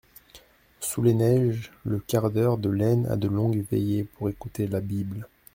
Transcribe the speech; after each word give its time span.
Sous 0.79 1.03
les 1.03 1.13
neiges, 1.13 1.71
le 1.85 1.99
cardeur 1.99 2.57
de 2.57 2.71
laine 2.71 3.05
a 3.05 3.15
de 3.15 3.27
longues 3.27 3.63
veillées 3.71 4.03
pour 4.03 4.29
écouter 4.29 4.65
la 4.65 4.81
Bible. 4.81 5.27